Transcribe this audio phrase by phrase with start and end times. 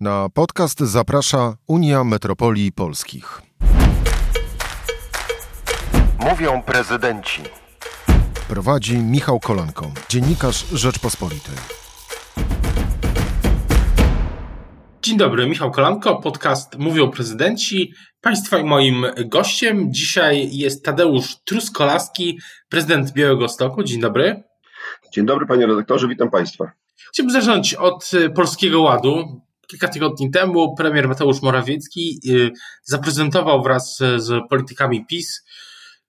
[0.00, 3.42] Na podcast zaprasza Unia Metropolii Polskich.
[6.20, 7.42] Mówią prezydenci.
[8.48, 11.54] Prowadzi Michał Kolanko, dziennikarz Rzeczpospolitej.
[15.02, 17.92] Dzień dobry, Michał Kolanko, podcast Mówią prezydenci.
[18.20, 22.38] Państwa i moim gościem dzisiaj jest Tadeusz Truskolaski,
[22.68, 23.82] prezydent Białego Stoku.
[23.82, 24.42] Dzień dobry.
[25.14, 26.72] Dzień dobry panie redaktorze, witam państwa.
[27.12, 29.47] Chciałbym zacząć od Polskiego Ładu.
[29.70, 32.50] Kilka tygodni temu premier Mateusz Morawiecki y,
[32.84, 35.44] zaprezentował wraz z politykami PiS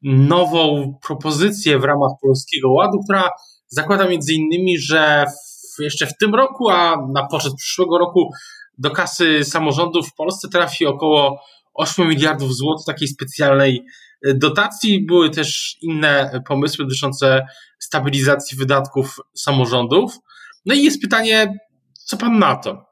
[0.03, 3.29] nową propozycję w ramach Polskiego Ładu, która
[3.67, 8.29] zakłada między innymi, że w, jeszcze w tym roku, a na poczet przyszłego roku
[8.77, 11.41] do kasy samorządów w Polsce trafi około
[11.73, 13.85] 8 miliardów złotych takiej specjalnej
[14.27, 15.05] y, dotacji.
[15.05, 17.45] Były też inne pomysły dotyczące
[17.79, 20.13] stabilizacji wydatków samorządów.
[20.65, 21.53] No i jest pytanie,
[21.93, 22.88] co pan na to?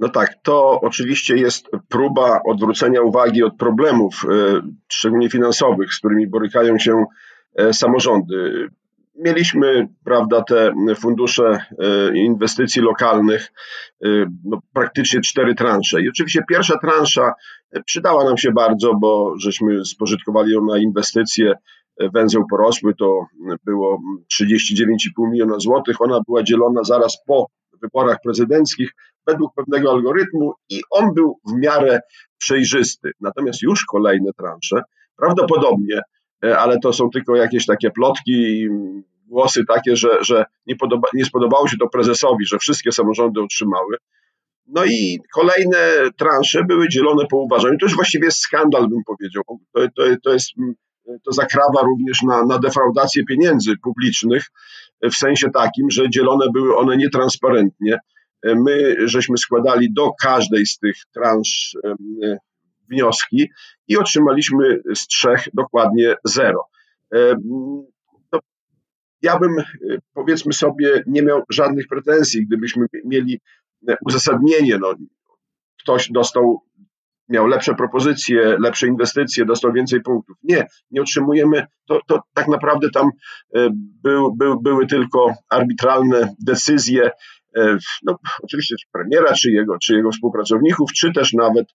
[0.00, 6.26] No tak, to oczywiście jest próba odwrócenia uwagi od problemów, e, szczególnie finansowych, z którymi
[6.26, 7.04] borykają się
[7.56, 8.68] e, samorządy.
[9.16, 13.52] Mieliśmy, prawda, te fundusze e, inwestycji lokalnych,
[14.44, 16.02] no, praktycznie cztery transze.
[16.02, 17.32] I oczywiście pierwsza transza
[17.84, 21.52] przydała nam się bardzo, bo żeśmy spożytkowali ją na inwestycje.
[22.14, 23.26] Węzeł porosły to
[23.64, 24.00] było
[24.40, 26.00] 39,5 miliona złotych.
[26.00, 27.46] Ona była dzielona zaraz po
[27.84, 28.90] wyborach prezydenckich
[29.26, 32.00] według pewnego algorytmu i on był w miarę
[32.38, 33.10] przejrzysty.
[33.20, 34.82] Natomiast już kolejne transze,
[35.16, 36.00] prawdopodobnie,
[36.44, 38.68] e, ale to są tylko jakieś takie plotki i
[39.26, 43.96] głosy takie, że, że nie, podoba, nie spodobało się to prezesowi, że wszystkie samorządy otrzymały.
[44.66, 45.78] No i kolejne
[46.16, 47.78] transze były dzielone po uważaniu.
[47.78, 49.42] To już właściwie jest skandal, bym powiedział.
[49.74, 50.50] To, to, to jest
[51.24, 54.44] to zakrawa również na, na defraudację pieniędzy publicznych,
[55.02, 57.98] w sensie takim, że dzielone były one nietransparentnie.
[58.44, 61.76] My żeśmy składali do każdej z tych transz
[62.90, 63.50] wnioski
[63.88, 66.64] i otrzymaliśmy z trzech dokładnie zero.
[69.22, 69.56] Ja bym,
[70.14, 73.40] powiedzmy sobie, nie miał żadnych pretensji, gdybyśmy mieli
[74.06, 74.78] uzasadnienie.
[74.78, 74.94] No,
[75.80, 76.60] ktoś dostał
[77.28, 80.36] miał lepsze propozycje, lepsze inwestycje, dostał więcej punktów.
[80.42, 83.10] Nie, nie otrzymujemy, to, to tak naprawdę tam
[83.54, 83.68] e,
[84.02, 87.10] był, był, były tylko arbitralne decyzje,
[87.56, 91.66] e, no, oczywiście premiera, czy jego, czy jego współpracowników, czy też nawet,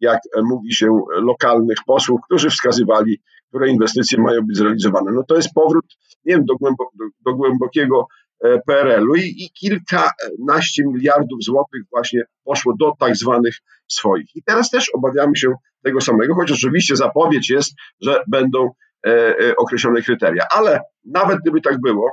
[0.00, 5.12] jak mówi się, lokalnych posłów, którzy wskazywali, które inwestycje mają być zrealizowane.
[5.12, 5.84] No to jest powrót,
[6.24, 8.27] nie wiem, do, głębo, do, do głębokiego E,
[8.66, 13.54] PRL-u i, i kilkanaście miliardów złotych właśnie poszło do tak zwanych
[13.88, 14.36] swoich.
[14.36, 15.52] I teraz też obawiamy się
[15.84, 18.70] tego samego, choć oczywiście zapowiedź jest, że będą
[19.06, 20.44] e, e, określone kryteria.
[20.54, 22.10] Ale nawet gdyby tak było,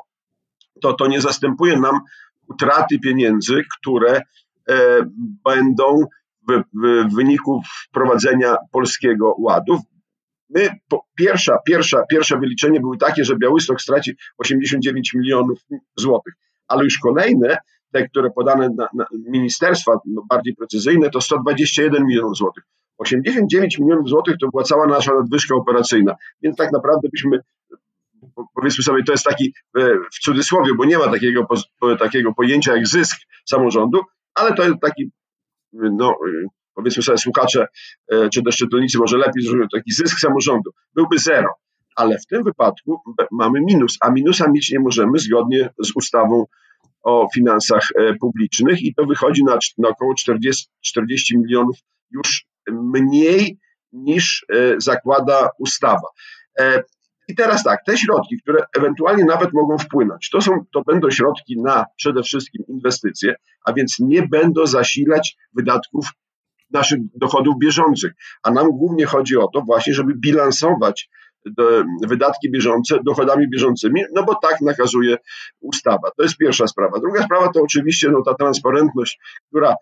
[0.82, 2.00] to to nie zastępuje nam
[2.50, 4.22] utraty pieniędzy, które
[5.46, 6.06] będą
[6.50, 6.64] w,
[7.12, 9.80] w wyniku wprowadzenia polskiego ładu.
[10.50, 15.60] My, po, pierwsza, pierwsza, pierwsze wyliczenie były takie, że Białystok straci 89 milionów
[15.96, 16.34] złotych,
[16.68, 17.58] ale już kolejne,
[17.92, 22.64] te, które podane na, na ministerstwa, no bardziej precyzyjne, to 121 milionów złotych.
[22.98, 27.40] 89 milionów złotych to była cała nasza nadwyżka operacyjna, więc tak naprawdę byśmy,
[28.54, 31.48] powiedzmy sobie, to jest taki e, w cudzysłowie, bo nie ma takiego,
[32.00, 34.02] takiego pojęcia jak zysk samorządu,
[34.34, 35.12] ale to jest taki
[35.74, 36.16] no,
[36.76, 37.68] powiedzmy sobie słuchacze,
[38.12, 41.50] e, czy też czytelnicy może lepiej zrozumią, taki zysk samorządu byłby zero.
[41.96, 46.46] Ale w tym wypadku mamy minus, a minusa mieć nie możemy zgodnie z ustawą
[47.04, 51.78] o finansach e, publicznych i to wychodzi na, na około 40, 40 milionów
[52.12, 53.60] już mniej
[53.94, 56.08] niż e, zakłada ustawa.
[57.28, 61.62] I teraz tak, te środki, które ewentualnie nawet mogą wpłynąć, to, są, to będą środki
[61.62, 66.06] na przede wszystkim inwestycje, a więc nie będą zasilać wydatków
[66.76, 68.12] naszych dochodów bieżących.
[68.44, 71.10] A nam głównie chodzi o to właśnie, żeby bilansować
[72.08, 75.18] wydatki bieżące dochodami bieżącymi, no bo tak nakazuje
[75.62, 76.12] ustawa.
[76.18, 77.00] To jest pierwsza sprawa.
[77.00, 79.20] Druga sprawa to oczywiście no, ta transparentność,
[79.50, 79.76] która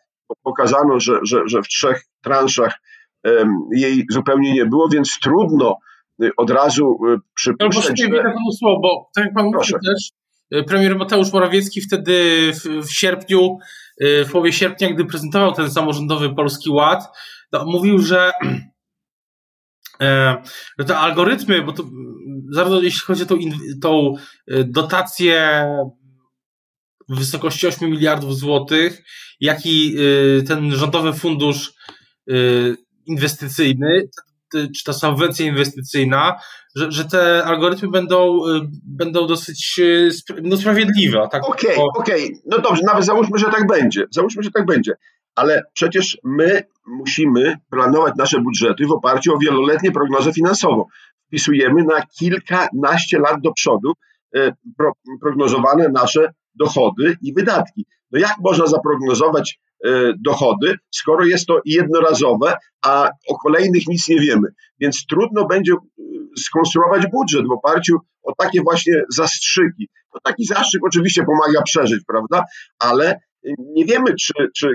[0.43, 2.79] pokazano, że, że, że w trzech transzach
[3.23, 5.77] um, jej zupełnie nie było, więc trudno
[6.23, 8.01] y, od razu y, przypuszczać.
[8.09, 8.33] No, że...
[8.59, 10.11] słowo, bo tak jak pan mówił też,
[10.59, 13.57] y, premier Mateusz Morawiecki wtedy w, w sierpniu
[14.01, 17.03] w połowie sierpnia, gdy prezentował ten samorządowy Polski Ład,
[17.65, 18.31] mówił, że
[20.01, 20.37] e,
[20.79, 21.83] że te algorytmy, bo to
[22.49, 23.35] zarówno jeśli chodzi o tą,
[23.81, 24.15] tą
[24.51, 25.65] y, dotację
[27.09, 29.03] w wysokości 8 miliardów złotych,
[29.39, 31.73] jak i y, ten rządowy fundusz
[33.05, 34.09] inwestycyjny,
[34.75, 36.35] czy ta subwencja inwestycyjna,
[36.75, 38.39] że, że te algorytmy będą,
[38.83, 39.81] będą dosyć
[40.43, 41.27] no, sprawiedliwe.
[41.31, 41.49] Tak?
[41.49, 42.41] Okej, okay, okej, okay.
[42.45, 44.05] no dobrze, nawet załóżmy, że tak będzie.
[44.11, 44.93] Załóżmy, że tak będzie.
[45.35, 50.85] Ale przecież my musimy planować nasze budżety w oparciu o wieloletnie prognozy finansową.
[51.27, 53.93] Wpisujemy na kilkanaście lat do przodu
[55.21, 57.85] prognozowane nasze dochody i wydatki.
[58.11, 59.59] No jak można zaprognozować
[60.25, 64.47] dochody, skoro jest to jednorazowe, a o kolejnych nic nie wiemy.
[64.79, 65.77] Więc trudno będzie e,
[66.37, 69.89] skonstruować budżet w oparciu o takie właśnie zastrzyki.
[70.13, 72.43] No taki zastrzyk oczywiście pomaga przeżyć, prawda?
[72.79, 73.19] Ale
[73.57, 74.67] nie wiemy, czy, czy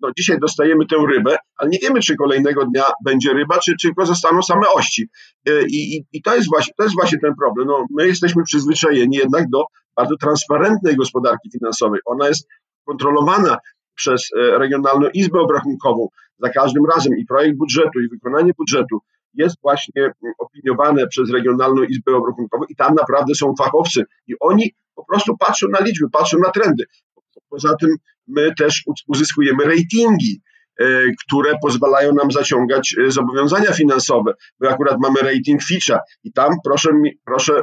[0.00, 3.88] no dzisiaj dostajemy tę rybę, ale nie wiemy, czy kolejnego dnia będzie ryba, czy, czy
[3.88, 5.08] tylko zostaną same ości.
[5.48, 7.68] E, I, i, i to, jest właśnie, to jest właśnie ten problem.
[7.68, 9.64] No, my jesteśmy przyzwyczajeni jednak do
[9.96, 12.00] bardzo transparentnej gospodarki finansowej.
[12.06, 12.48] Ona jest
[12.84, 13.58] kontrolowana
[13.98, 16.08] przez e, Regionalną Izbę Obrachunkową
[16.38, 18.98] za każdym razem i projekt budżetu, i wykonanie budżetu
[19.34, 25.04] jest właśnie opiniowane przez Regionalną Izbę Obrachunkową i tam naprawdę są fachowcy i oni po
[25.04, 26.84] prostu patrzą na liczby, patrzą na trendy.
[27.48, 27.90] Poza tym
[28.26, 30.40] my też uzyskujemy ratingi,
[30.80, 30.84] e,
[31.26, 34.32] które pozwalają nam zaciągać e, zobowiązania finansowe.
[34.60, 36.90] My akurat mamy rating Fitcha i tam proszę,
[37.24, 37.62] proszę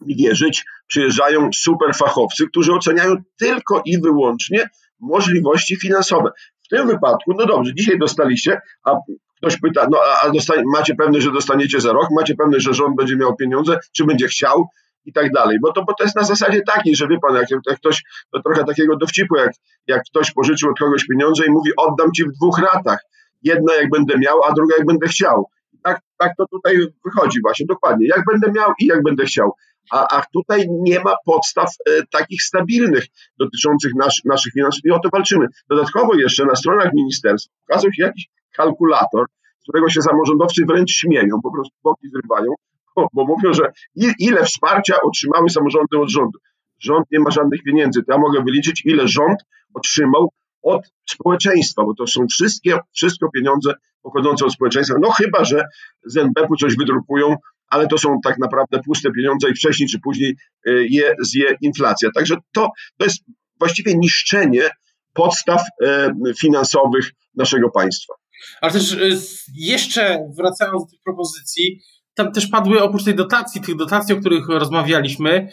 [0.00, 4.68] mi wierzyć, przyjeżdżają super fachowcy, którzy oceniają tylko i wyłącznie
[5.04, 6.30] możliwości finansowe.
[6.64, 8.96] W tym wypadku, no dobrze, dzisiaj dostaliście, a
[9.36, 12.96] ktoś pyta, no a dostanie, macie pewność, że dostaniecie za rok, macie pewność, że rząd
[12.96, 14.68] będzie miał pieniądze, czy będzie chciał
[15.04, 15.58] i tak dalej.
[15.62, 18.02] Bo to, bo to jest na zasadzie takiej, że wie pan, jak, jak ktoś,
[18.32, 19.52] to trochę takiego dowcipu, jak,
[19.86, 22.98] jak ktoś pożyczył od kogoś pieniądze i mówi, oddam ci w dwóch ratach.
[23.42, 25.48] Jedna jak będę miał, a druga jak będę chciał.
[25.82, 28.06] Tak, tak to tutaj wychodzi właśnie, dokładnie.
[28.06, 29.52] Jak będę miał i jak będę chciał
[29.92, 33.04] a, a tutaj nie ma podstaw e, takich stabilnych
[33.38, 35.46] dotyczących nasz, naszych finansów i o to walczymy.
[35.68, 39.26] Dodatkowo jeszcze na stronach ministerstw ukazał się jakiś kalkulator,
[39.60, 42.54] z którego się samorządowcy wręcz śmieją, po prostu boki zrywają,
[42.96, 43.72] bo, bo mówią, że
[44.18, 46.38] ile wsparcia otrzymały samorządy od rządu.
[46.80, 48.02] Rząd nie ma żadnych pieniędzy.
[48.02, 49.38] To ja mogę wyliczyć, ile rząd
[49.74, 50.30] otrzymał
[50.62, 54.96] od społeczeństwa, bo to są wszystkie, wszystko pieniądze pochodzące od społeczeństwa.
[55.02, 55.62] No chyba, że
[56.04, 57.36] z NBP-u coś wydrukują
[57.74, 60.36] ale to są tak naprawdę puste pieniądze i wcześniej czy później
[60.68, 62.08] y, je zje inflacja.
[62.14, 62.68] Także to,
[62.98, 63.24] to jest
[63.58, 64.70] właściwie niszczenie
[65.12, 68.14] podstaw y, finansowych naszego państwa.
[68.60, 69.18] Ale też y,
[69.54, 71.80] jeszcze wracając do tych propozycji,
[72.14, 75.48] tam też padły oprócz tej dotacji, tych dotacji, o których rozmawialiśmy,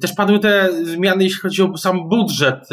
[0.00, 2.68] też padły te zmiany, jeśli chodzi o sam budżet,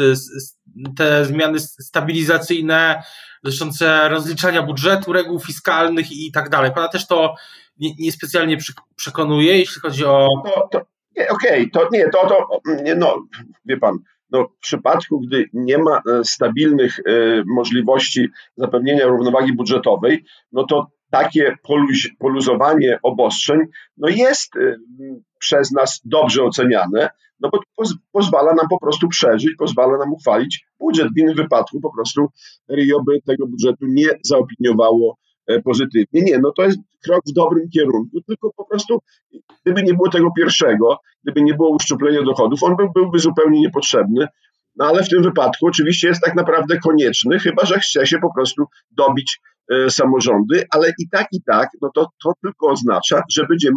[0.96, 3.02] te zmiany stabilizacyjne
[3.44, 6.70] dotyczące rozliczania budżetu, reguł fiskalnych i tak dalej.
[6.74, 7.34] Pana też to
[7.78, 8.62] niespecjalnie nie
[8.96, 10.28] przekonuje, jeśli chodzi o.
[10.34, 12.60] Okej, okay, to nie, to, to
[12.96, 13.26] no,
[13.64, 13.98] wie pan,
[14.30, 17.02] no, w przypadku, gdy nie ma e, stabilnych e,
[17.46, 23.60] możliwości zapewnienia równowagi budżetowej, no to takie poluz, poluzowanie obostrzeń
[23.96, 24.76] no jest e,
[25.38, 30.66] przez nas dobrze oceniane, no bo poz, pozwala nam po prostu przeżyć, pozwala nam uchwalić
[30.78, 31.08] budżet.
[31.14, 32.26] W innym wypadku po prostu
[32.70, 36.22] Rio by tego budżetu nie zaopiniowało E, pozytywnie.
[36.22, 38.98] Nie, no to jest krok w dobrym kierunku, tylko po prostu
[39.64, 44.26] gdyby nie było tego pierwszego, gdyby nie było uszczuplenia dochodów, on by, byłby zupełnie niepotrzebny.
[44.76, 48.34] No ale w tym wypadku oczywiście jest tak naprawdę konieczny, chyba że chce się po
[48.34, 49.40] prostu dobić
[49.88, 53.76] samorządy, ale i tak, i tak, no to, to tylko oznacza, że będziemy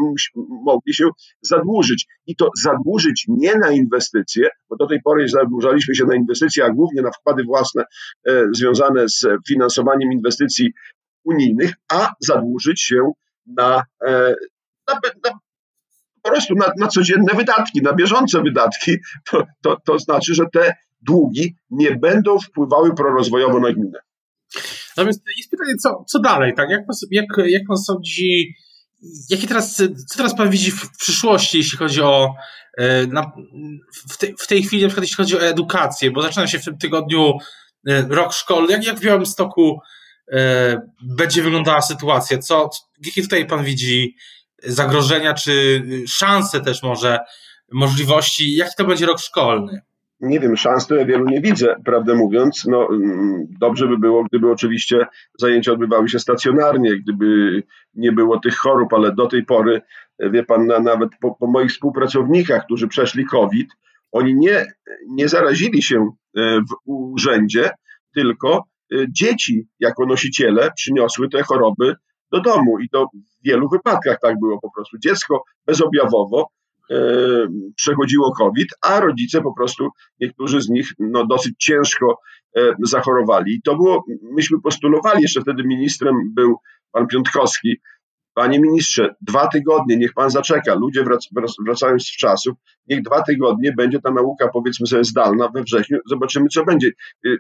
[0.65, 1.09] mogli się
[1.41, 2.07] zadłużyć.
[2.25, 6.69] I to zadłużyć nie na inwestycje, bo do tej pory zadłużaliśmy się na inwestycje, a
[6.69, 7.83] głównie na wkłady własne
[8.27, 10.71] e, związane z finansowaniem inwestycji
[11.23, 13.11] unijnych, a zadłużyć się
[13.45, 14.35] na, e,
[14.87, 15.39] na, na
[16.21, 18.97] po prostu na, na, codzienne wydatki, na bieżące wydatki,
[19.31, 23.99] to, to, to znaczy, że te długi nie będą wpływały prorozwojowo na gminę.
[24.97, 26.69] Natomiast jest pytanie, co, co dalej, tak?
[26.69, 28.55] Jak pan, jak, jak pan sądzi,
[29.29, 29.75] jakie teraz,
[30.07, 32.35] co teraz pan widzi w przyszłości, jeśli chodzi o
[32.77, 33.31] e, na,
[34.09, 36.65] w, te, w tej chwili, na przykład jeśli chodzi o edukację, bo zaczyna się w
[36.65, 37.33] tym tygodniu
[37.87, 39.79] e, rok szkolny, jak, jak w Białymstoku
[40.31, 42.37] E, będzie wyglądała sytuacja?
[42.37, 42.69] Co,
[43.05, 44.15] jakie tutaj pan widzi
[44.63, 47.19] zagrożenia, czy szanse też może,
[47.71, 48.55] możliwości?
[48.55, 49.81] Jaki to będzie rok szkolny?
[50.19, 52.65] Nie wiem, szans ja wielu nie widzę, prawdę mówiąc.
[52.65, 55.07] No, mm, dobrze by było, gdyby oczywiście
[55.39, 59.81] zajęcia odbywały się stacjonarnie, gdyby nie było tych chorób, ale do tej pory,
[60.19, 63.67] wie pan, nawet po, po moich współpracownikach, którzy przeszli COVID,
[64.11, 64.65] oni nie,
[65.09, 67.69] nie zarazili się e, w urzędzie,
[68.15, 71.95] tylko Y, dzieci jako nosiciele przyniosły te choroby
[72.31, 74.97] do domu i to w wielu wypadkach tak było po prostu.
[74.97, 76.47] Dziecko bezobjawowo e,
[77.75, 79.89] przechodziło COVID, a rodzice po prostu,
[80.21, 82.19] niektórzy z nich no, dosyć ciężko
[82.57, 83.53] e, zachorowali.
[83.53, 86.57] I to było, myśmy postulowali, jeszcze wtedy ministrem był
[86.91, 87.77] pan Piątkowski,
[88.37, 90.75] Panie ministrze, dwa tygodnie, niech pan zaczeka.
[90.75, 91.27] Ludzie wrac,
[91.65, 95.97] wracają z czasów, niech dwa tygodnie będzie ta nauka, powiedzmy sobie, zdalna we wrześniu.
[96.05, 96.87] Zobaczymy, co będzie.
[97.25, 97.37] Y,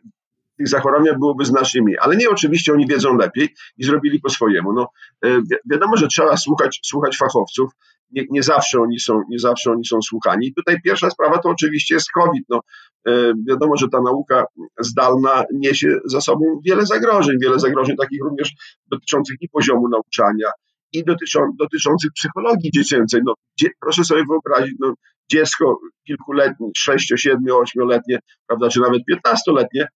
[0.57, 1.97] tych zachorowań byłoby znacznie mniej.
[2.01, 4.73] Ale nie, oczywiście oni wiedzą lepiej i zrobili po swojemu.
[4.73, 4.89] No,
[5.25, 7.71] y, wi wiadomo, że trzeba słuchać, słuchać fachowców.
[8.11, 10.47] Nie, nie, zawsze oni są, nie zawsze oni są słuchani.
[10.47, 12.43] I tutaj pierwsza sprawa to oczywiście jest COVID.
[12.49, 12.59] No,
[13.07, 14.45] y, wiadomo, że ta nauka
[14.79, 18.51] zdalna niesie za sobą wiele zagrożeń, wiele zagrożeń takich również
[18.91, 20.51] dotyczących i poziomu nauczania,
[20.93, 23.21] i dotyczą, dotyczących psychologii dziecięcej.
[23.25, 24.93] No, dzie, proszę sobie wyobrazić, no,
[25.31, 29.87] dziecko kilkuletnie, 6, 7, 8-letnie, prawda, czy nawet 15-letnie,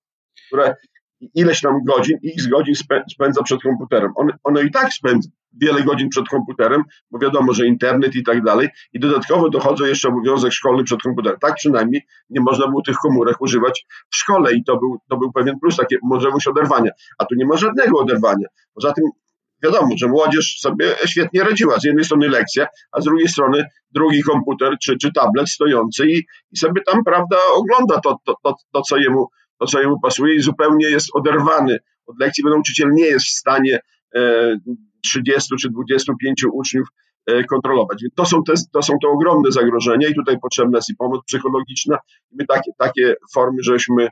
[0.48, 0.75] które
[1.36, 2.75] ileś tam godzin, x godzin
[3.12, 4.12] spędza przed komputerem.
[4.16, 8.44] Ono, ono i tak spędza wiele godzin przed komputerem, bo wiadomo, że internet i tak
[8.44, 11.40] dalej, i dodatkowo dochodzą jeszcze obowiązek szkolny przed komputerem.
[11.40, 15.32] Tak przynajmniej nie można było tych komórek używać w szkole i to był, to był
[15.32, 16.92] pewien plus, takie możliwość oderwania.
[17.18, 18.48] A tu nie ma żadnego oderwania.
[18.74, 19.06] Poza tym
[19.63, 21.80] wiadomo, że młodzież sobie świetnie radziła.
[21.80, 26.24] Z jednej strony lekcja, a z drugiej strony drugi komputer czy, czy tablet stojący i,
[26.51, 29.28] i sobie tam, prawda, ogląda to, to, to, to, co jemu,
[29.62, 33.30] to, co jemu pasuje i zupełnie jest oderwany od lekcji, bo nauczyciel nie jest w
[33.30, 33.80] stanie
[34.15, 34.58] e,
[35.03, 36.88] 30 czy 25 uczniów
[37.25, 38.03] e, kontrolować.
[38.15, 41.98] To są, te, to są te ogromne zagrożenia i tutaj potrzebna jest i pomoc psychologiczna.
[42.32, 44.08] My takie, takie formy żeśmy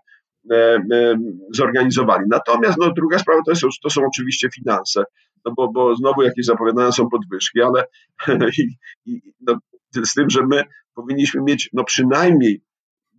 [0.51, 0.55] e,
[0.93, 1.15] e,
[1.53, 2.25] zorganizowali.
[2.29, 5.03] Natomiast no, druga sprawa to, jest, to są oczywiście finanse
[5.45, 7.83] no bo, bo znowu jakieś zapowiadania są podwyżki, ale
[8.59, 8.75] i,
[9.05, 9.57] i, no,
[10.05, 10.63] z tym, że my
[10.95, 12.61] powinniśmy mieć no przynajmniej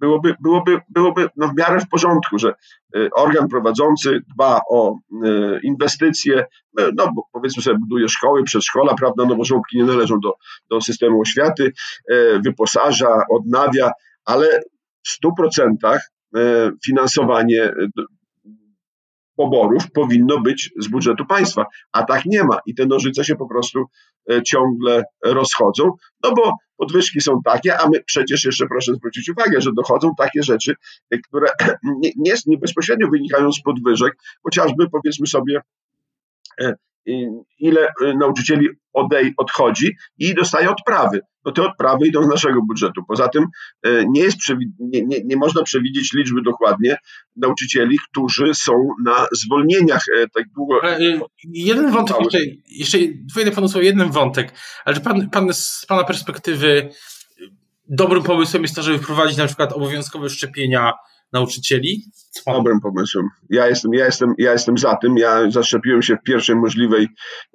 [0.01, 2.55] byłoby, byłoby, byłoby no w miarę w porządku, że
[2.97, 6.47] e, organ prowadzący dba o e, inwestycje,
[6.79, 10.35] e, no powiedzmy sobie buduje szkoły, przedszkola, prawda, no bo żłobki nie należą do,
[10.71, 11.73] do systemu oświaty,
[12.45, 13.91] wyposaża, odnawia,
[14.25, 14.61] ale
[15.07, 15.99] w 100%
[16.85, 17.73] finansowanie
[19.41, 22.59] poborów powinno być z budżetu państwa, a tak nie ma.
[22.67, 23.85] I te nożyce się po prostu
[24.31, 25.85] e, ciągle rozchodzą,
[26.25, 30.43] no bo podwyżki są takie, a my przecież jeszcze proszę zwrócić uwagę, że dochodzą takie
[30.43, 30.75] rzeczy,
[31.11, 31.47] e, które
[32.03, 35.61] nie, nie, nie bezpośrednio wynikają z podwyżek, chociażby powiedzmy sobie
[36.61, 36.75] e,
[37.59, 41.21] ile y, nauczycieli odej, odchodzi i dostaje odprawy.
[41.45, 43.03] No te odprawy idą z naszego budżetu.
[43.09, 43.45] Poza tym
[43.87, 44.37] y, nie, jest
[44.79, 46.97] nie, nie, nie można przewidzieć liczby dokładnie
[47.37, 48.73] nauczycieli, którzy są
[49.05, 50.81] na zwolnieniach y, tak długo.
[51.45, 52.39] Jeden wątek, jeszcze,
[52.69, 52.99] jeszcze
[53.35, 54.53] wejdę panu słowo jeden wątek,
[54.85, 56.91] ale czy pan, pan z pana perspektywy
[57.89, 60.93] dobrym pomysłem jest to, żeby wprowadzić na przykład obowiązkowe szczepienia
[61.33, 62.05] nauczycieli?
[62.47, 63.29] Dobrym pomysłem.
[63.51, 65.17] Ja jestem, ja, jestem, ja jestem za tym.
[65.19, 67.09] Ja zaszczepiłem się w pierwszej możliwej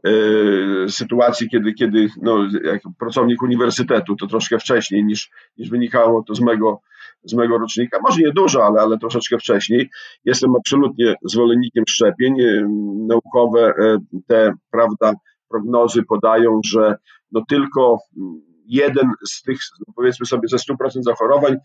[0.03, 0.11] e,
[0.89, 6.41] sytuacji, kiedy, kiedy no, jako pracownik uniwersytetu, to troszkę wcześniej niż, niż wynikało to z
[6.41, 6.81] mego,
[7.23, 7.99] z mego rocznika.
[8.03, 9.89] Może nie dużo, ale, ale troszeczkę wcześniej.
[10.25, 12.41] Jestem absolutnie zwolennikiem szczepień.
[12.41, 12.67] E,
[13.07, 15.13] naukowe e, te, prawda,
[15.49, 16.95] prognozy podają, że
[17.31, 17.97] no tylko
[18.67, 19.59] jeden z tych,
[19.95, 21.55] powiedzmy sobie, ze 100% zachorowań,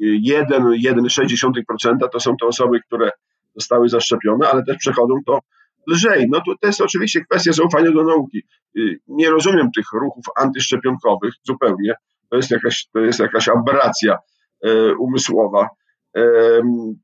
[0.00, 3.10] 1,6% to są te osoby, które
[3.54, 5.40] zostały zaszczepione, ale też przechodzą to
[5.88, 6.26] lżej.
[6.30, 8.42] No to, to jest oczywiście kwestia zaufania do nauki.
[8.78, 11.94] Y, nie rozumiem tych ruchów antyszczepionkowych zupełnie.
[12.30, 14.18] To jest jakaś, to jest jakaś aberracja
[14.64, 15.68] e, umysłowa.
[16.16, 16.22] E,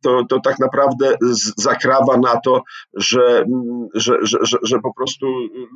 [0.02, 1.14] to, to tak naprawdę
[1.56, 2.62] zakrawa na to,
[2.94, 3.44] że,
[3.94, 5.26] że, że, że, że po prostu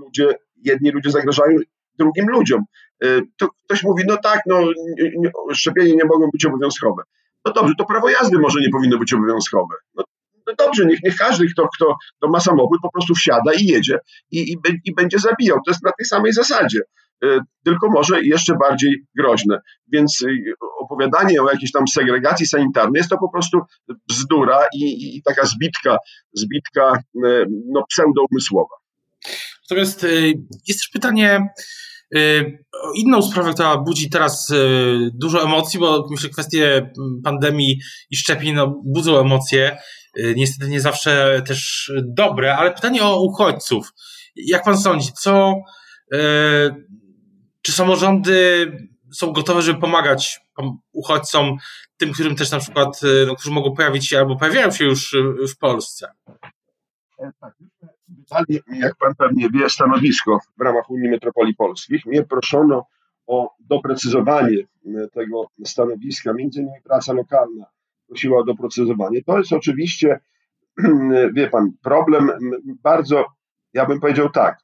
[0.04, 1.58] ludzie, jedni ludzie zagrażają
[1.98, 2.62] drugim ludziom.
[3.04, 4.60] Y, to ktoś mówi, no tak, no,
[5.52, 7.02] szczepienie nie mogą być obowiązkowe.
[7.44, 9.74] No dobrze, to prawo jazdy może nie powinno być obowiązkowe.
[9.94, 10.04] No,
[10.46, 13.98] no dobrze, niech, niech każdy, kto, kto, kto ma samochód, po prostu wsiada i jedzie
[14.30, 15.58] i, i, i będzie zabijał.
[15.64, 16.80] To jest na tej samej zasadzie
[17.24, 19.60] y, tylko może jeszcze bardziej groźne.
[19.92, 23.60] Więc y, opowiadanie o jakiejś tam segregacji sanitarnej jest to po prostu
[24.08, 25.96] bzdura i, i taka zbitka,
[26.32, 26.98] zbitka
[27.72, 28.74] no, pseudoumysłowa.
[29.70, 30.06] Natomiast
[30.66, 31.48] jest też pytanie,
[32.16, 32.58] Y,
[32.94, 36.92] inną sprawę, która budzi teraz y, dużo emocji, bo myślę, kwestie
[37.24, 39.78] pandemii i szczepień no, budzą emocje.
[40.18, 43.92] Y, niestety nie zawsze też dobre, ale pytanie o uchodźców.
[44.36, 45.54] Jak pan sądzi, co,
[47.62, 48.66] czy samorządy
[49.14, 50.40] są gotowe, żeby pomagać
[50.92, 51.56] uchodźcom,
[51.96, 55.16] tym, którym też na przykład, no, którzy mogą pojawić się albo pojawiają się już
[55.54, 56.12] w Polsce?
[57.18, 57.54] E, tak,
[58.08, 62.06] wydali, jak pan pewnie wie, stanowisko w ramach Unii Metropolii Polskich.
[62.06, 62.86] Mnie proszono
[63.26, 64.56] o doprecyzowanie
[65.12, 67.66] tego stanowiska, między innymi praca lokalna
[68.06, 69.22] prosiła o doprecyzowanie.
[69.22, 70.20] To jest oczywiście,
[71.34, 72.30] wie pan, problem
[72.82, 73.24] bardzo,
[73.72, 74.58] ja bym powiedział tak,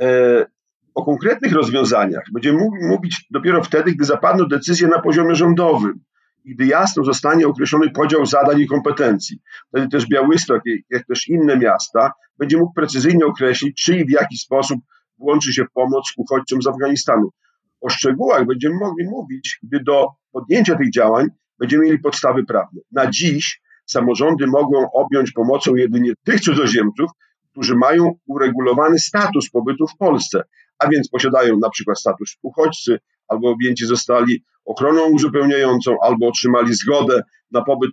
[0.00, 0.46] e,
[0.94, 6.00] o konkretnych rozwiązaniach będziemy mówić dopiero wtedy, gdy zapadną decyzje na poziomie rządowym
[6.54, 9.38] gdy jasno zostanie określony podział zadań i kompetencji.
[9.68, 14.36] Wtedy też Białystok, jak też inne miasta, będzie mógł precyzyjnie określić, czy i w jaki
[14.36, 14.78] sposób
[15.18, 17.30] włączy się w pomoc uchodźcom z Afganistanu.
[17.80, 21.26] O szczegółach będziemy mogli mówić, gdy do podjęcia tych działań
[21.58, 22.80] będziemy mieli podstawy prawne.
[22.92, 27.10] Na dziś samorządy mogą objąć pomocą jedynie tych cudzoziemców,
[27.50, 30.42] którzy mają uregulowany status pobytu w Polsce,
[30.78, 32.98] a więc posiadają na przykład status uchodźcy,
[33.28, 37.90] albo objęci zostali ochroną uzupełniającą, albo otrzymali zgodę na pobyt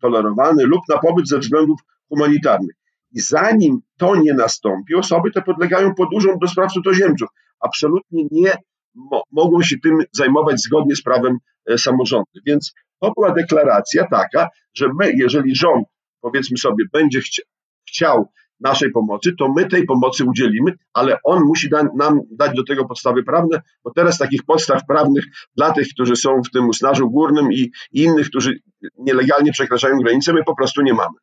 [0.00, 2.76] tolerowany lub na pobyt ze względów humanitarnych.
[3.12, 7.28] I zanim to nie nastąpi, osoby te podlegają podróżom do spraw cudzoziemców.
[7.60, 8.52] Absolutnie nie
[8.94, 11.38] mo mogą się tym zajmować zgodnie z prawem
[11.70, 12.40] e, samorządu.
[12.46, 15.86] Więc to była deklaracja taka, że my, jeżeli rząd,
[16.20, 17.42] powiedzmy sobie, będzie chci
[17.88, 18.28] chciał
[18.60, 22.84] naszej pomocy, to my tej pomocy udzielimy, ale on musi da, nam dać do tego
[22.84, 25.24] podstawy prawne, bo teraz takich podstaw prawnych
[25.56, 28.60] dla tych, którzy są w tym usnażu górnym i, i innych, którzy
[28.98, 31.16] nielegalnie przekraczają granicę, my po prostu nie mamy.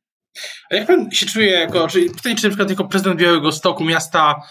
[0.72, 3.84] A jak pan się czuje jako, czyli pytanie, czy na przykład jako prezydent Białego Stoku,
[3.84, 4.42] miasta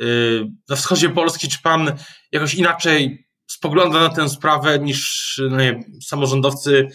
[0.00, 1.92] yy, na wschodzie Polski, czy pan
[2.32, 6.88] jakoś inaczej spogląda na tę sprawę niż no nie, samorządowcy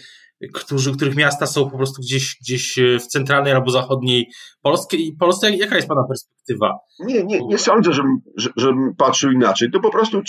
[0.54, 4.30] którzy, których miasta są po prostu gdzieś, gdzieś w centralnej albo zachodniej
[4.62, 5.16] Polski.
[5.18, 5.56] Polsce.
[5.56, 6.78] Jaka jest Pana perspektywa?
[7.00, 8.20] Nie, nie, nie sądzę, żebym,
[8.56, 9.70] żebym patrzył inaczej.
[9.70, 10.22] To po prostu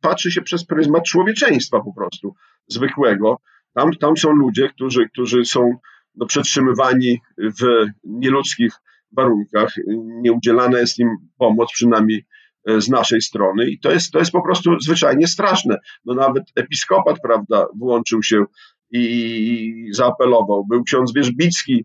[0.00, 2.34] patrzy się przez pryzmat człowieczeństwa po prostu,
[2.68, 3.40] zwykłego.
[3.74, 5.70] Tam, tam są ludzie, którzy, którzy są
[6.14, 8.72] no, przetrzymywani w nieludzkich
[9.16, 9.74] warunkach.
[10.22, 11.08] Nieudzielana jest im
[11.38, 12.26] pomoc, przynajmniej
[12.68, 15.78] e, z naszej strony i to jest, to jest po prostu zwyczajnie straszne.
[16.04, 18.44] No nawet episkopat, prawda, włączył się
[18.90, 20.64] i zaapelował.
[20.66, 21.84] Był ksiądz Wierzbicki,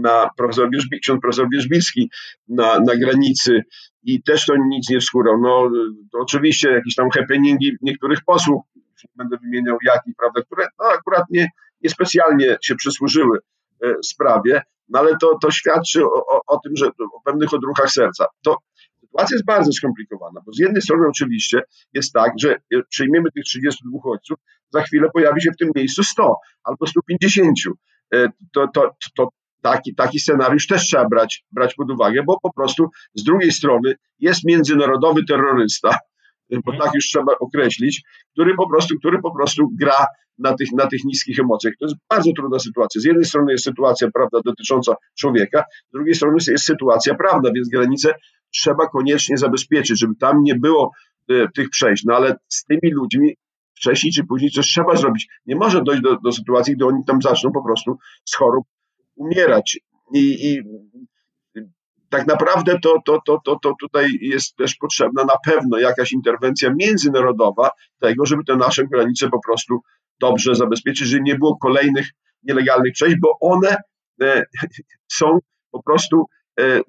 [0.00, 2.10] na profesor Wierzbi, ksiądz profesor Wierzbicki
[2.48, 3.62] na, na granicy
[4.02, 5.40] i też to nic nie wskórał.
[5.40, 5.70] No,
[6.12, 8.62] oczywiście jakieś tam happeningi niektórych posłów,
[9.16, 11.48] będę wymieniał jakich, prawda, które no, akurat nie,
[11.82, 13.38] niespecjalnie się przysłużyły
[13.84, 17.90] e, sprawie, no ale to, to świadczy o, o, o tym, że o pewnych odruchach
[17.90, 18.26] serca.
[18.42, 18.56] To
[19.18, 21.60] sytuacja jest bardzo skomplikowana, bo z jednej strony oczywiście
[21.94, 22.56] jest tak, że
[22.88, 24.38] przyjmiemy tych 32 uchodźców,
[24.70, 26.34] za chwilę pojawi się w tym miejscu 100
[26.64, 27.58] albo 150.
[28.14, 29.28] E, to, to, to
[29.62, 33.94] taki, taki scenariusz też trzeba brać, brać pod uwagę, bo po prostu z drugiej strony
[34.18, 35.96] jest międzynarodowy terrorysta,
[36.64, 40.06] bo tak już trzeba określić, który po prostu, który po prostu gra
[40.38, 41.74] na tych, na tych niskich emocjach.
[41.80, 43.00] To jest bardzo trudna sytuacja.
[43.00, 47.68] Z jednej strony jest sytuacja prawda dotycząca człowieka, z drugiej strony jest sytuacja prawna, więc
[47.68, 48.14] granice
[48.50, 50.90] trzeba koniecznie zabezpieczyć, żeby tam nie było
[51.28, 52.04] e, tych przejść.
[52.04, 53.36] No ale z tymi ludźmi
[53.74, 55.28] wcześniej czy później coś trzeba zrobić.
[55.46, 58.66] Nie może dojść do, do sytuacji, gdy oni tam zaczną po prostu z chorób
[59.16, 59.78] umierać.
[60.14, 60.62] I, i
[62.08, 66.72] tak naprawdę to, to, to, to, to tutaj jest też potrzebna na pewno jakaś interwencja
[66.76, 69.80] międzynarodowa tego, żeby te nasze granice po prostu
[70.20, 72.06] dobrze zabezpieczyć, żeby nie było kolejnych
[72.42, 73.76] nielegalnych przejść, bo one
[74.22, 74.44] e,
[75.18, 75.38] są
[75.70, 76.26] po prostu
[76.58, 76.80] e,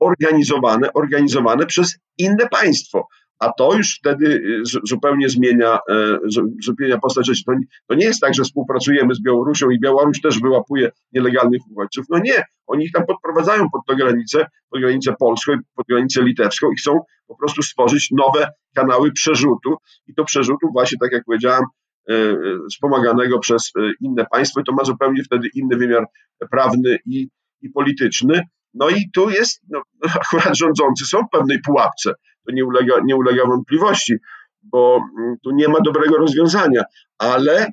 [0.00, 3.06] zorganizowane, organizowane przez inne państwo
[3.42, 6.18] a to już wtedy y, zupełnie zmienia, e,
[6.66, 7.42] zmienia postać rzeczy.
[7.46, 7.52] To,
[7.88, 12.06] to nie jest tak, że współpracujemy z Białorusią i Białoruś też wyłapuje nielegalnych uchodźców.
[12.10, 16.72] No nie, oni ich tam podprowadzają pod tę granicę, pod granicę polską, pod granicę litewską
[16.72, 21.64] i chcą po prostu stworzyć nowe kanały przerzutu i to przerzutu właśnie, tak jak powiedziałem,
[22.10, 22.36] e, e,
[22.70, 26.04] wspomaganego przez inne państwo i to ma zupełnie wtedy inny wymiar
[26.50, 27.28] prawny i,
[27.62, 28.42] i polityczny.
[28.74, 29.82] No i tu jest, no,
[30.26, 32.12] akurat rządzący są w pewnej pułapce,
[32.46, 34.14] to nie ulega, nie ulega wątpliwości,
[34.62, 36.82] bo mm, tu nie ma dobrego rozwiązania,
[37.18, 37.66] ale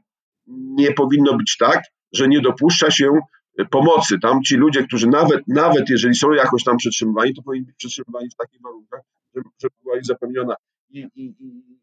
[0.48, 1.84] nie powinno być tak,
[2.14, 3.20] że nie dopuszcza się
[3.60, 4.20] e, pomocy.
[4.20, 8.30] Tam ci ludzie, którzy nawet, nawet jeżeli są jakoś tam przetrzymywani, to powinni być przetrzymywani
[8.30, 9.02] w takich warunkach,
[9.36, 10.56] żeby, żeby była im zapewniona
[10.90, 11.80] i, i, i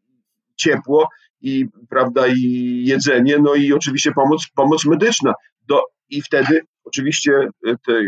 [0.57, 1.09] ciepło,
[1.41, 5.35] i, prawda, i jedzenie, no i oczywiście pomoc, pomoc medyczna.
[5.69, 7.33] Do, I wtedy oczywiście
[7.67, 8.03] e, te,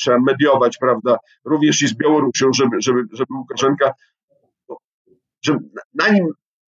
[0.00, 3.92] trzeba mediować, prawda, również i z Białorusią, żeby, żeby, żeby Łukaszenka
[5.44, 5.58] żeby
[5.94, 6.26] na nim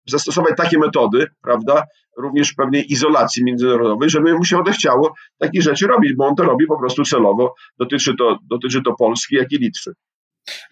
[0.08, 1.84] zastosować takie metody, prawda,
[2.18, 6.68] również pewnej izolacji międzynarodowej, żeby mu się odechciało takich rzeczy robić, bo on to robi
[6.68, 7.56] po prostu celowo.
[7.80, 9.94] Dotyczy to, dotyczy to Polski, jak i Litwy.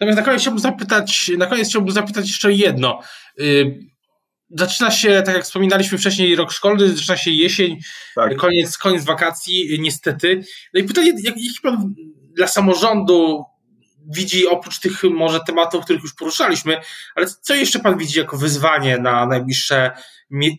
[0.00, 3.00] Natomiast na koniec chciałbym zapytać, na koniec chciałbym zapytać jeszcze jedno.
[4.50, 7.78] Zaczyna się, tak jak wspominaliśmy wcześniej, rok szkolny, zaczyna się jesień,
[8.14, 8.36] tak.
[8.36, 10.44] koniec, koniec wakacji, niestety.
[10.74, 11.94] No i pytanie, jaki plan
[12.36, 13.44] dla samorządu
[14.06, 16.76] widzi oprócz tych może tematów, których już poruszaliśmy,
[17.14, 19.90] ale co jeszcze Pan widzi jako wyzwanie na najbliższe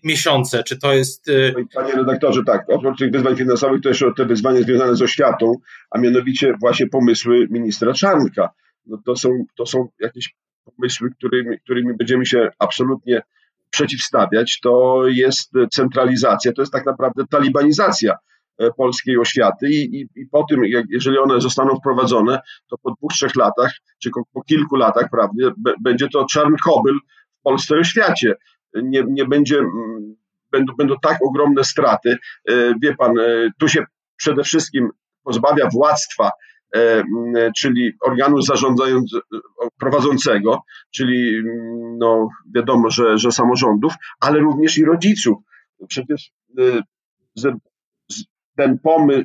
[0.04, 0.64] miesiące?
[0.64, 1.28] Czy to jest.
[1.28, 2.66] Y, panie redaktorze, tak.
[2.70, 5.56] Oprócz tych wyzwań finansowych, to jeszcze te wyzwania związane z oświatą,
[5.92, 8.50] a mianowicie właśnie pomysły ministra Czarnka.
[8.86, 10.36] No to, są, to są jakieś
[10.76, 13.22] pomysły, którymi, którymi będziemy się absolutnie
[13.70, 18.18] przeciwstawiać, to jest centralizacja, to jest tak naprawdę talibanizacja
[18.78, 22.40] polskiej oświaty i, i, i po tym, jeżeli one zostaną wprowadzone,
[22.70, 23.72] to po dwóch, trzech latach,
[24.04, 26.96] czy po kilku latach, prawda, będzie to czarny kobyl
[27.40, 28.36] w Polsce oświacie.
[28.84, 29.60] Nie, nie będzie,
[30.52, 32.18] będą, będą tak ogromne straty.
[32.50, 33.14] E, wie pan,
[33.60, 33.84] tu się
[34.18, 34.90] przede wszystkim
[35.24, 36.32] pozbawia władztwa
[36.76, 37.04] E,
[37.58, 39.24] czyli organu zarządzającego,
[39.80, 41.42] prowadzącego, czyli
[41.98, 45.38] no, wiadomo, że, że samorządów, ale również i rodziców.
[45.88, 46.82] Przecież e,
[48.56, 49.22] ten pomysł,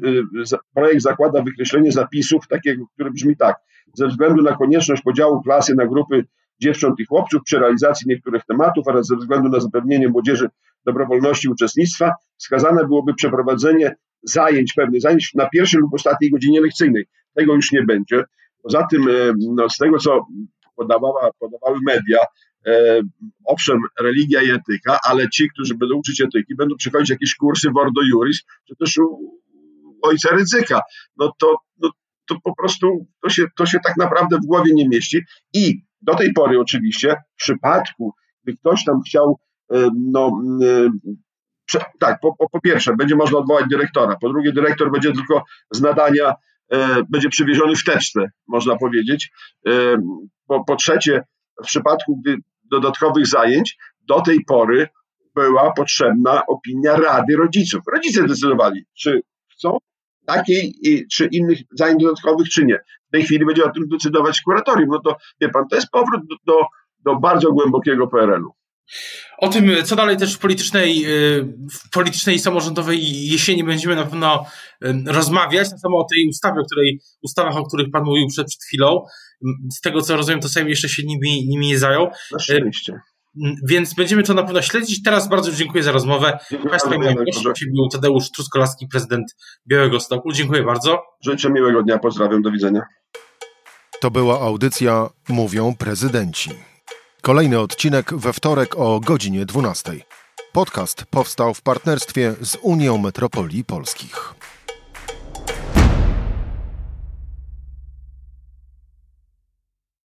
[0.55, 3.57] e, projekt zakłada wykreślenie zapisów takiego, który brzmi tak.
[3.95, 6.25] Ze względu na konieczność podziału klasy na grupy
[6.61, 10.49] dziewcząt i chłopców przy realizacji niektórych tematów oraz ze względu na zapewnienie młodzieży
[10.87, 17.05] dobrowolności uczestnictwa, wskazane byłoby przeprowadzenie zajęć, pewnych zajęć na pierwszej lub ostatniej godzinie lekcyjnej.
[17.35, 18.25] Tego już nie będzie.
[18.62, 20.27] Poza tym, e, no, z tego co
[20.77, 22.19] podawała, podawały media,
[23.44, 27.77] owszem, religia i etyka, ale ci, którzy będą uczyć etyki, będą przychodzić jakieś kursy w
[27.77, 29.40] Ordo Juris, czy też u
[30.03, 30.81] ojca ryzyka.
[31.16, 31.90] No to, no,
[32.29, 35.20] to po prostu to się, to się tak naprawdę w głowie nie mieści.
[35.55, 39.38] I do tej pory oczywiście, w przypadku, gdy ktoś tam chciał
[39.73, 40.31] e, no,
[42.01, 44.16] tak, po, po, pierwsze, będzie można odwołać dyrektora.
[44.20, 46.35] Po drugie, dyrektor będzie tylko z nadania,
[46.73, 49.31] e, będzie przywieziony w teczce, można powiedzieć.
[49.66, 49.73] E,
[50.46, 51.23] po, po trzecie,
[51.64, 52.37] w przypadku gdy
[52.71, 53.77] dodatkowych zajęć,
[54.09, 54.89] do tej pory
[55.35, 57.81] była potrzebna opinia Rady Rodziców.
[57.93, 59.79] Rodzice decydowali, czy chcą
[60.27, 60.75] takiej
[61.13, 62.79] czy innych zajęć dodatkowych, czy nie.
[63.09, 64.89] W tej chwili będzie o tym decydować kuratorium.
[64.91, 66.67] No to wie pan, to jest powrót do, do,
[67.05, 68.60] do bardzo głębokiego PRL-u.
[69.38, 74.46] O tym, co dalej też w politycznej, y, w politycznej samorządowej jesieni będziemy na pewno
[74.85, 75.70] y, rozmawiać.
[75.70, 79.05] Na samo o tej ustawie, o której, ustawach, o których Pan mówił przed, przed chwilą.
[79.76, 82.09] Z tego co rozumiem, to Sejm jeszcze się nimi, nimi nie zajął.
[82.33, 83.00] Na szczęście.
[83.68, 85.03] Więc będziemy to na pewno śledzić.
[85.03, 86.38] Teraz bardzo dziękuję za rozmowę.
[86.70, 89.37] Państwa moim gościem był Tadeusz Truskolaski, prezydent
[89.68, 90.33] Białego Stoku.
[90.33, 91.03] Dziękuję bardzo.
[91.24, 92.81] Życzę miłego dnia, pozdrawiam, do widzenia.
[94.00, 96.50] To była audycja Mówią Prezydenci.
[97.23, 99.93] Kolejny odcinek we wtorek o godzinie 12.
[100.53, 104.35] Podcast powstał w partnerstwie z Unią Metropolii Polskich.